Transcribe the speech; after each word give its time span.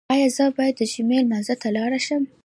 ایا 0.13 0.27
زه 0.35 0.45
باید 0.57 0.75
د 0.77 0.81
جمعې 0.93 1.17
لمانځه 1.23 1.55
ته 1.61 1.67
لاړ 1.75 1.91
شم؟ 2.05 2.23